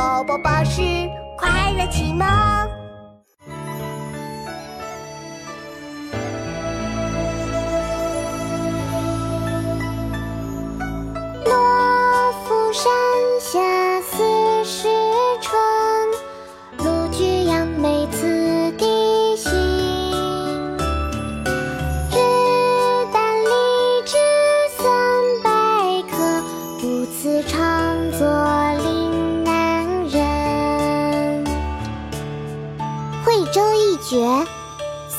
[0.00, 0.80] 宝宝巴士
[1.36, 2.79] 快乐启蒙。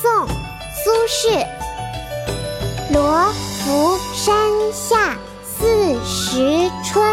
[0.01, 0.09] 宋·
[0.83, 1.45] 苏轼。
[2.91, 3.31] 罗
[3.63, 4.33] 浮山
[4.73, 7.05] 下四时春，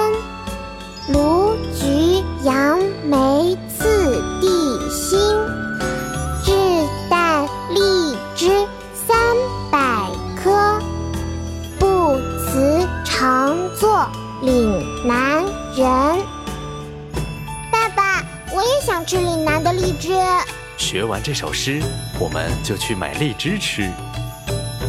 [1.08, 4.48] 卢橘杨梅次第
[4.88, 5.18] 新。
[6.46, 8.66] 日啖荔枝
[9.06, 9.18] 三
[9.70, 9.78] 百
[10.42, 10.80] 颗，
[11.78, 14.06] 不辞长作
[14.40, 15.44] 岭南
[15.76, 15.86] 人。
[17.70, 20.14] 爸爸，我也想吃岭南的荔枝。
[20.90, 21.82] 学完这首诗，
[22.18, 23.82] 我们就去买荔枝吃。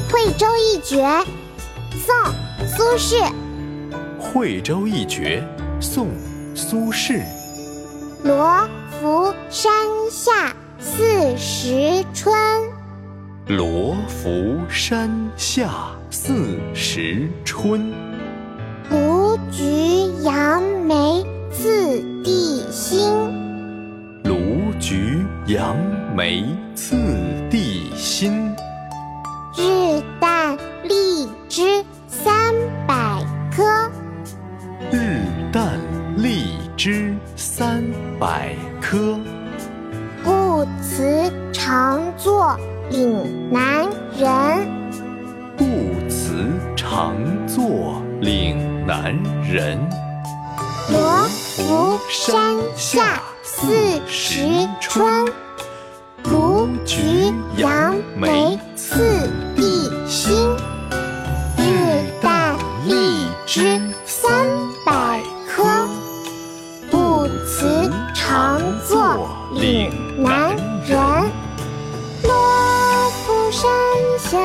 [0.09, 1.05] 惠州一绝，
[1.91, 2.15] 宋·
[2.65, 3.29] 苏轼。
[4.17, 5.43] 惠州一绝，
[5.81, 6.07] 宋·
[6.55, 7.21] 苏轼。
[8.23, 9.73] 罗浮山
[10.09, 12.33] 下四时春，
[13.47, 15.69] 罗浮山下
[16.09, 17.91] 四时春。
[18.89, 23.28] 卢橘杨梅次第新。
[25.49, 25.75] 杨
[26.15, 26.95] 梅次
[27.49, 28.55] 第新。
[29.57, 32.53] 日啖荔枝三
[32.85, 33.89] 百颗，
[34.91, 35.71] 日啖
[36.17, 37.83] 荔枝三
[38.19, 39.17] 百颗。
[40.23, 42.55] 不辞长作
[42.91, 44.29] 岭南人。
[45.57, 45.65] 不
[46.07, 47.15] 辞长
[47.47, 49.79] 作岭南人。
[50.91, 53.19] 罗浮山下
[53.61, 55.29] 四时春，
[56.23, 60.55] 卢橘杨梅次第新。
[61.57, 64.31] 日啖荔枝三
[64.85, 65.65] 百颗，
[66.89, 69.91] 不辞长作岭
[70.23, 70.55] 南
[70.85, 70.97] 人。
[72.23, 72.31] 罗
[73.25, 73.69] 浮山
[74.19, 74.37] 下